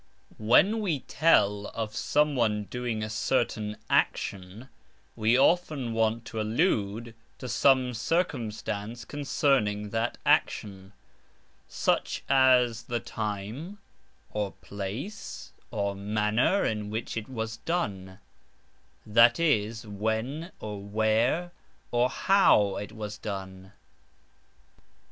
[0.39, 4.67] When we tell of someone doing a certain action
[5.15, 10.93] we often want to allude to some circumstance concerning that action,
[11.67, 13.77] such as the time,
[14.31, 18.17] or place, or manner in which it was done,
[19.05, 21.51] that is, when, or where,
[21.91, 23.71] or how it was done.